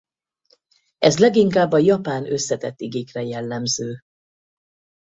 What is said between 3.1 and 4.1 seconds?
jellemző.